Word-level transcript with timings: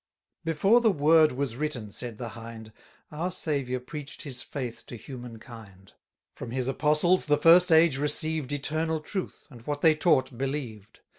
Before 0.43 0.81
the 0.81 0.89
Word 0.89 1.31
was 1.31 1.55
written, 1.57 1.91
said 1.91 2.17
the 2.17 2.29
Hind, 2.29 2.73
Our 3.11 3.29
Saviour 3.29 3.79
preach'd 3.79 4.23
his 4.23 4.41
faith 4.41 4.83
to 4.87 4.95
human 4.95 5.37
kind: 5.37 5.93
From 6.33 6.49
his 6.49 6.67
apostles 6.67 7.27
the 7.27 7.37
first 7.37 7.71
age 7.71 7.99
received 7.99 8.51
Eternal 8.51 8.99
truth, 9.01 9.45
and 9.51 9.61
what 9.67 9.81
they 9.81 9.93
taught 9.93 10.35
believed. 10.35 11.01